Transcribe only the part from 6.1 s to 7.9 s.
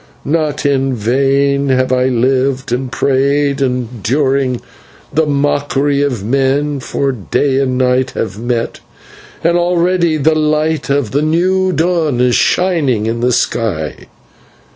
men, for Day and